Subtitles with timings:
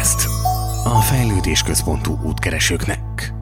[0.00, 0.26] Podcast.
[0.86, 3.32] A fejlődés központú útkeresőknek.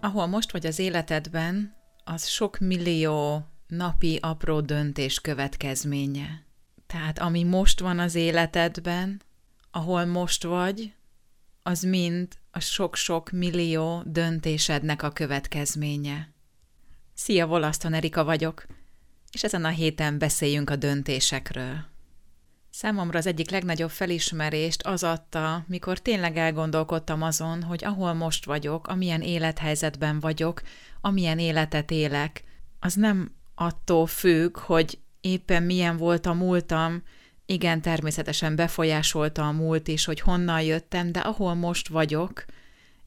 [0.00, 1.74] Ahol most vagy az életedben,
[2.04, 6.44] az sok millió napi apró döntés következménye.
[6.86, 9.22] Tehát ami most van az életedben,
[9.70, 10.94] ahol most vagy,
[11.62, 16.32] az mind a sok-sok millió döntésednek a következménye.
[17.14, 18.66] Szia, Volaszton Erika vagyok,
[19.32, 21.94] és ezen a héten beszéljünk a döntésekről.
[22.76, 28.86] Számomra az egyik legnagyobb felismerést az adta, mikor tényleg elgondolkodtam azon, hogy ahol most vagyok,
[28.86, 30.62] amilyen élethelyzetben vagyok,
[31.00, 32.44] amilyen életet élek,
[32.80, 37.02] az nem attól függ, hogy éppen milyen volt a múltam,
[37.46, 42.44] igen, természetesen befolyásolta a múlt is, hogy honnan jöttem, de ahol most vagyok,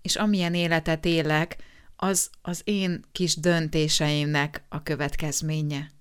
[0.02, 1.58] és amilyen életet élek,
[1.96, 5.92] az az én kis döntéseimnek a következménye.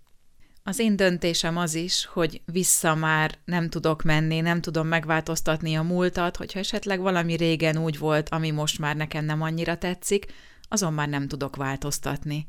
[0.69, 5.83] Az én döntésem az is, hogy vissza már nem tudok menni, nem tudom megváltoztatni a
[5.83, 10.27] múltat, hogyha esetleg valami régen úgy volt, ami most már nekem nem annyira tetszik,
[10.69, 12.47] azon már nem tudok változtatni.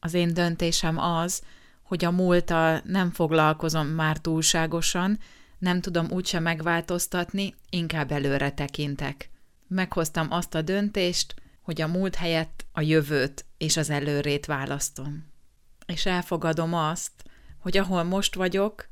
[0.00, 1.42] Az én döntésem az,
[1.82, 5.18] hogy a múlttal nem foglalkozom már túlságosan,
[5.58, 9.30] nem tudom úgyse megváltoztatni, inkább előre tekintek.
[9.68, 15.26] Meghoztam azt a döntést, hogy a múlt helyett a jövőt és az előrét választom.
[15.86, 17.12] És elfogadom azt,
[17.62, 18.88] hogy ahol most vagyok,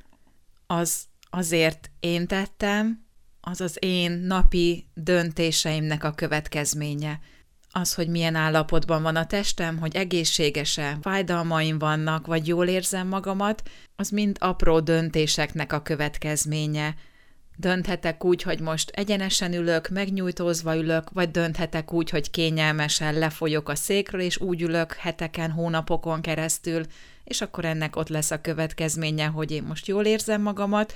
[0.67, 3.05] az azért én tettem,
[3.41, 7.21] az az én napi döntéseimnek a következménye.
[7.73, 13.63] Az, hogy milyen állapotban van a testem, hogy egészségese, fájdalmaim vannak, vagy jól érzem magamat,
[13.97, 16.95] az mind apró döntéseknek a következménye.
[17.57, 23.75] Dönthetek úgy, hogy most egyenesen ülök, megnyújtózva ülök, vagy dönthetek úgy, hogy kényelmesen lefolyok a
[23.75, 26.85] székről, és úgy ülök heteken, hónapokon keresztül,
[27.31, 30.95] és akkor ennek ott lesz a következménye, hogy én most jól érzem magamat,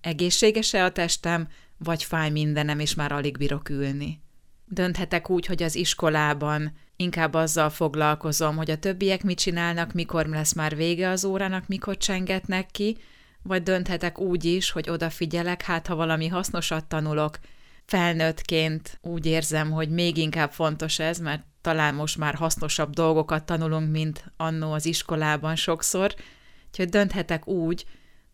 [0.00, 1.48] egészséges-e a testem,
[1.78, 4.20] vagy fáj mindenem, és már alig bírok ülni.
[4.66, 10.52] Dönthetek úgy, hogy az iskolában inkább azzal foglalkozom, hogy a többiek mit csinálnak, mikor lesz
[10.52, 12.96] már vége az órának, mikor csengetnek ki,
[13.42, 17.38] vagy dönthetek úgy is, hogy odafigyelek, hát ha valami hasznosat tanulok,
[17.86, 23.90] felnőttként úgy érzem, hogy még inkább fontos ez, mert talán most már hasznosabb dolgokat tanulunk,
[23.90, 26.14] mint annó az iskolában sokszor,
[26.66, 27.86] úgyhogy dönthetek úgy,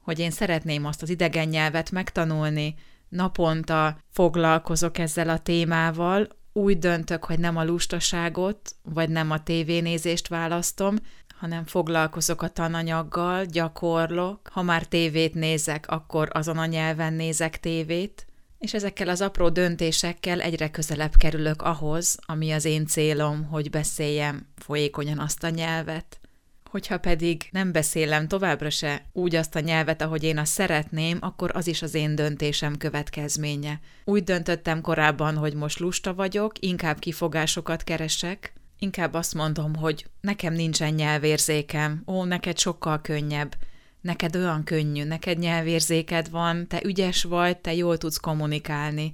[0.03, 2.75] hogy én szeretném azt az idegen nyelvet megtanulni,
[3.09, 10.29] naponta foglalkozok ezzel a témával, úgy döntök, hogy nem a lustaságot, vagy nem a tévénézést
[10.29, 10.97] választom,
[11.39, 14.49] hanem foglalkozok a tananyaggal, gyakorlok.
[14.53, 18.27] Ha már tévét nézek, akkor azon a nyelven nézek tévét,
[18.61, 24.47] és ezekkel az apró döntésekkel egyre közelebb kerülök ahhoz, ami az én célom, hogy beszéljem
[24.57, 26.21] folyékonyan azt a nyelvet.
[26.71, 31.51] Hogyha pedig nem beszélem továbbra se úgy azt a nyelvet, ahogy én azt szeretném, akkor
[31.55, 33.81] az is az én döntésem következménye.
[34.05, 40.53] Úgy döntöttem korábban, hogy most lusta vagyok, inkább kifogásokat keresek, inkább azt mondom, hogy nekem
[40.53, 43.57] nincsen nyelvérzékem, ó, neked sokkal könnyebb,
[44.01, 49.13] neked olyan könnyű, neked nyelvérzéked van, te ügyes vagy, te jól tudsz kommunikálni.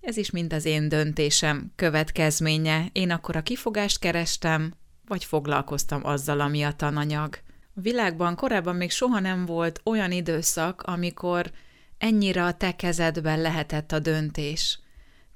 [0.00, 2.88] Ez is mind az én döntésem következménye.
[2.92, 4.74] Én akkor a kifogást kerestem,
[5.06, 7.38] vagy foglalkoztam azzal, ami a tananyag.
[7.74, 11.50] A világban korábban még soha nem volt olyan időszak, amikor
[11.98, 14.78] ennyire a te kezedben lehetett a döntés.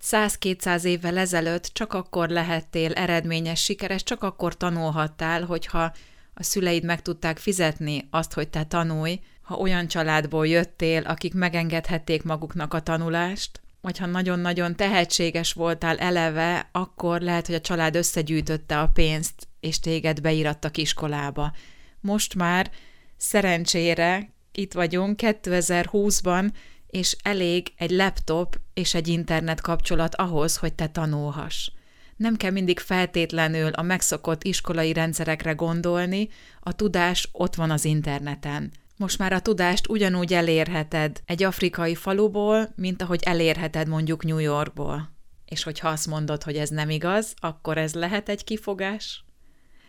[0.03, 5.93] 100-200 évvel ezelőtt csak akkor lehettél eredményes, sikeres, csak akkor tanulhattál, hogyha
[6.39, 12.23] a szüleid meg tudták fizetni azt, hogy te tanulj, ha olyan családból jöttél, akik megengedhették
[12.23, 18.81] maguknak a tanulást, vagy ha nagyon-nagyon tehetséges voltál eleve, akkor lehet, hogy a család összegyűjtötte
[18.81, 21.53] a pénzt, és téged beírattak iskolába.
[22.01, 22.71] Most már
[23.17, 26.51] szerencsére itt vagyunk 2020-ban,
[26.87, 31.71] és elég egy laptop és egy internet kapcsolat ahhoz, hogy te tanulhass.
[32.17, 36.29] Nem kell mindig feltétlenül a megszokott iskolai rendszerekre gondolni,
[36.61, 38.73] a tudás ott van az interneten.
[38.97, 45.15] Most már a tudást ugyanúgy elérheted egy afrikai faluból, mint ahogy elérheted mondjuk New Yorkból.
[45.45, 49.25] És hogyha azt mondod, hogy ez nem igaz, akkor ez lehet egy kifogás?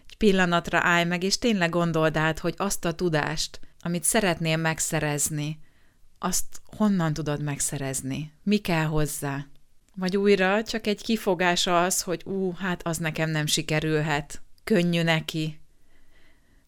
[0.07, 5.59] Egy pillanatra állj meg, és tényleg gondold át, hogy azt a tudást, amit szeretnél megszerezni,
[6.19, 8.33] azt honnan tudod megszerezni?
[8.43, 9.45] Mi kell hozzá?
[9.99, 14.41] Vagy újra csak egy kifogás az, hogy ú, hát az nekem nem sikerülhet.
[14.63, 15.59] Könnyű neki.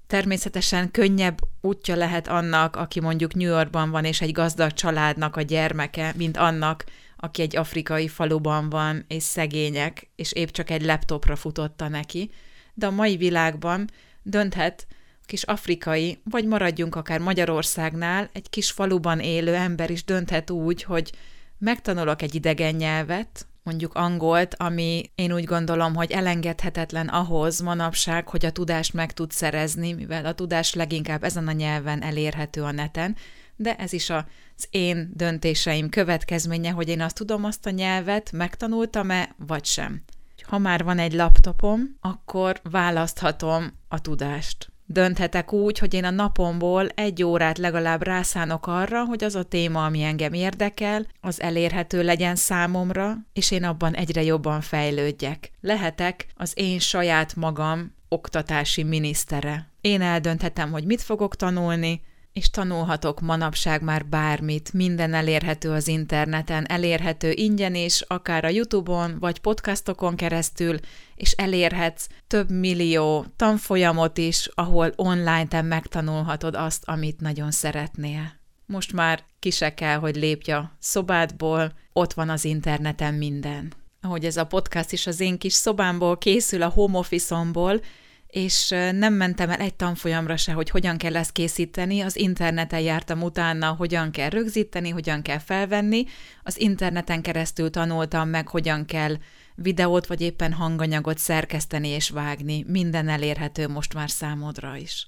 [0.08, 5.42] Természetesen könnyebb útja lehet annak, aki mondjuk New Yorkban van, és egy gazdag családnak a
[5.42, 6.86] gyermeke, mint annak,
[7.18, 12.32] aki egy afrikai faluban van, és szegények, és épp csak egy laptopra futotta neki.
[12.74, 13.90] De a mai világban
[14.24, 14.88] dönthet
[15.22, 20.84] a kis afrikai, vagy maradjunk akár Magyarországnál, egy kis faluban élő ember is dönthet úgy,
[20.84, 21.12] hogy
[21.60, 28.46] megtanulok egy idegen nyelvet, mondjuk angolt, ami én úgy gondolom, hogy elengedhetetlen ahhoz manapság, hogy
[28.46, 33.16] a tudást meg tud szerezni, mivel a tudás leginkább ezen a nyelven elérhető a neten,
[33.56, 39.36] de ez is az én döntéseim következménye, hogy én azt tudom azt a nyelvet, megtanultam-e,
[39.48, 40.04] vagy sem.
[40.42, 46.88] Ha már van egy laptopom, akkor választhatom a tudást dönthetek úgy, hogy én a napomból
[46.88, 52.36] egy órát legalább rászánok arra, hogy az a téma, ami engem érdekel, az elérhető legyen
[52.36, 55.52] számomra, és én abban egyre jobban fejlődjek.
[55.62, 59.68] Lehetek az én saját magam oktatási minisztere.
[59.82, 62.02] Én eldönthetem, hogy mit fogok tanulni,
[62.34, 69.18] és tanulhatok manapság már bármit, minden elérhető az interneten, elérhető ingyen is, akár a YouTube-on,
[69.20, 70.78] vagy podcastokon keresztül,
[71.16, 78.38] és elérhetsz több millió tanfolyamot is, ahol online te megtanulhatod azt, amit nagyon szeretnél.
[78.66, 83.74] Most már ki se kell, hogy lépj a szobádból, ott van az interneten minden.
[84.02, 87.82] Ahogy ez a podcast is az én kis szobámból készül, a home office-omból,
[88.30, 93.22] és nem mentem el egy tanfolyamra se, hogy hogyan kell ezt készíteni, az interneten jártam
[93.22, 96.06] utána, hogyan kell rögzíteni, hogyan kell felvenni,
[96.44, 99.16] az interneten keresztül tanultam meg, hogyan kell
[99.56, 105.08] videót vagy éppen hanganyagot szerkeszteni és vágni, minden elérhető most már számodra is.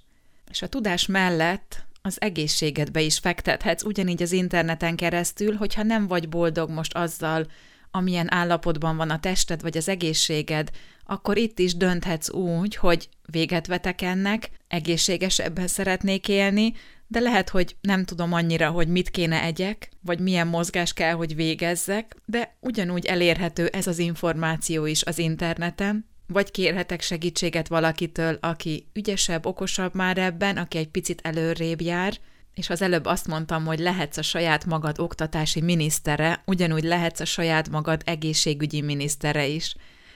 [0.49, 6.29] És a tudás mellett az egészségedbe is fektethetsz ugyanígy az interneten keresztül, hogyha nem vagy
[6.29, 7.47] boldog most azzal,
[7.91, 10.69] amilyen állapotban van a tested vagy az egészséged,
[11.05, 16.73] akkor itt is dönthetsz úgy, hogy véget vetek ennek, egészségesebben szeretnék élni,
[17.07, 21.35] de lehet, hogy nem tudom annyira, hogy mit kéne egyek, vagy milyen mozgás kell, hogy
[21.35, 28.87] végezzek, de ugyanúgy elérhető ez az információ is az interneten, vagy kérhetek segítséget valakitől, aki
[28.93, 32.13] ügyesebb, okosabb már ebben, aki egy picit előrébb jár,
[32.53, 37.25] és az előbb azt mondtam, hogy lehetsz a saját magad oktatási minisztere, ugyanúgy lehetsz a
[37.25, 39.75] saját magad egészségügyi minisztere is.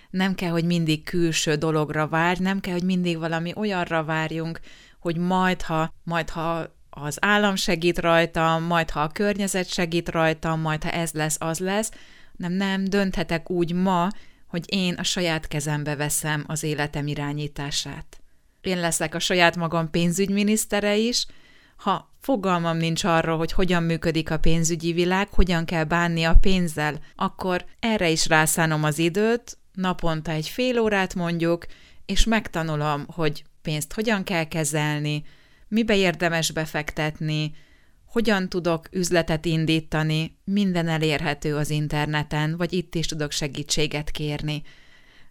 [0.09, 4.59] Nem kell, hogy mindig külső dologra várj, nem kell, hogy mindig valami olyanra várjunk,
[4.99, 10.55] hogy majd ha, majd ha az állam segít rajta, majd ha a környezet segít rajta,
[10.55, 11.91] majd ha ez lesz, az lesz,
[12.38, 14.07] nem, nem, dönthetek úgy ma,
[14.47, 18.19] hogy én a saját kezembe veszem az életem irányítását.
[18.61, 21.25] Én leszek a saját magam pénzügyminisztere is,
[21.75, 27.00] ha fogalmam nincs arról, hogy hogyan működik a pénzügyi világ, hogyan kell bánni a pénzzel,
[27.16, 31.66] akkor erre is rászánom az időt, naponta egy fél órát mondjuk,
[32.06, 35.24] és megtanulom, hogy pénzt hogyan kell kezelni,
[35.68, 37.51] mibe érdemes befektetni,
[38.06, 44.62] hogyan tudok üzletet indítani, minden elérhető az interneten, vagy itt is tudok segítséget kérni.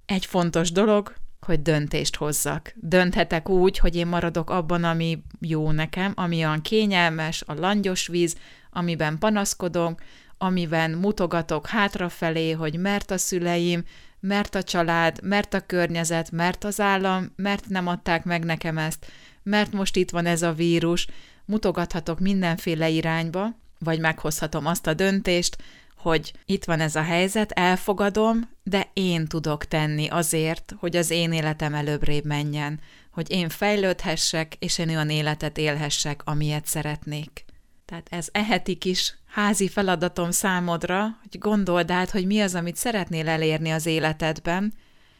[0.06, 1.14] Egy fontos dolog,
[1.44, 2.72] hogy döntést hozzak.
[2.76, 8.36] Dönthetek úgy, hogy én maradok abban, ami jó nekem, ami olyan kényelmes, a langyos víz,
[8.70, 10.00] amiben panaszkodok,
[10.38, 13.84] amiben mutogatok hátrafelé, hogy mert a szüleim,
[14.20, 19.06] mert a család, mert a környezet, mert az állam, mert nem adták meg nekem ezt,
[19.42, 21.06] mert most itt van ez a vírus,
[21.44, 25.56] mutogathatok mindenféle irányba, vagy meghozhatom azt a döntést,
[26.04, 31.32] hogy itt van ez a helyzet, elfogadom, de én tudok tenni azért, hogy az én
[31.32, 32.80] életem előbbre menjen,
[33.12, 37.44] hogy én fejlődhessek, és én olyan életet élhessek, amilyet szeretnék.
[37.84, 43.28] Tehát ez ehetik is házi feladatom számodra, hogy gondold át, hogy mi az, amit szeretnél
[43.28, 44.74] elérni az életedben,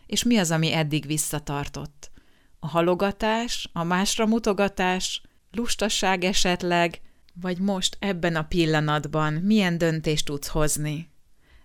[0.07, 2.11] és mi az, ami eddig visszatartott.
[2.59, 7.01] A halogatás, a másra mutogatás, lustaság esetleg,
[7.41, 11.13] vagy most ebben a pillanatban milyen döntést tudsz hozni.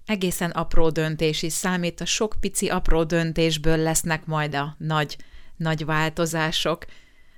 [0.05, 5.17] Egészen apró döntés is számít, a sok pici apró döntésből lesznek majd a nagy,
[5.55, 6.85] nagy változások.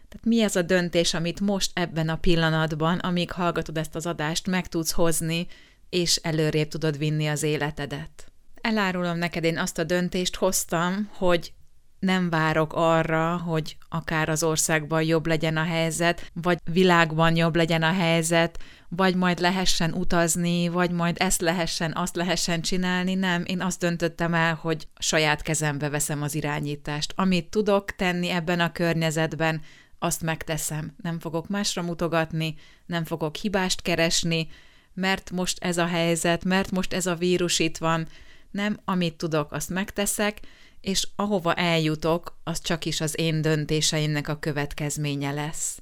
[0.10, 4.48] Tehát mi ez a döntés, amit most ebben a pillanatban, amíg hallgatod ezt az adást,
[4.48, 5.48] meg tudsz hozni,
[5.90, 8.32] és előrébb tudod vinni az életedet.
[8.62, 11.54] Elárulom neked, én azt a döntést hoztam, hogy
[12.01, 17.84] nem várok arra, hogy akár az országban jobb legyen a helyzet, vagy világban jobb legyen
[17.84, 23.13] a helyzet, vagy majd lehessen utazni, vagy majd ezt lehessen, azt lehessen csinálni.
[23.13, 27.13] Nem, én azt döntöttem el, hogy saját kezembe veszem az irányítást.
[27.15, 29.62] Amit tudok tenni ebben a környezetben,
[30.00, 30.96] azt megteszem.
[31.01, 32.55] Nem fogok másra mutogatni,
[32.86, 34.48] nem fogok hibást keresni,
[34.93, 38.08] mert most ez a helyzet, mert most ez a vírus itt van.
[38.51, 40.39] Nem, amit tudok, azt megteszek,
[40.82, 45.82] és ahova eljutok, az csak is az én döntéseimnek a következménye lesz.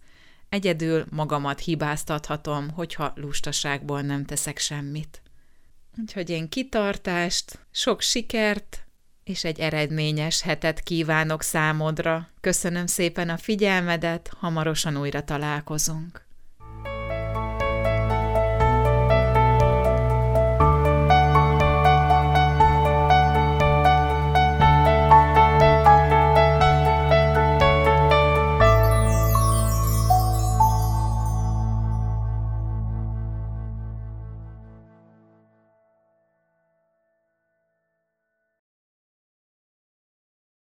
[0.49, 5.21] Egyedül magamat hibáztathatom, hogyha lustaságból nem teszek semmit.
[5.97, 8.83] Úgyhogy én kitartást, sok sikert,
[9.23, 12.29] és egy eredményes hetet kívánok számodra.
[12.41, 16.27] Köszönöm szépen a figyelmedet, hamarosan újra találkozunk.